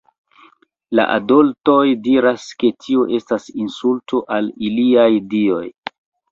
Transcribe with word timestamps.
La 0.99 1.03
adoltoj 1.15 1.83
diras, 2.07 2.47
ke 2.63 2.73
tio 2.87 3.05
estas 3.19 3.47
insulto 3.67 4.25
al 4.39 4.51
iliaj 4.73 5.09
dioj. 5.39 5.65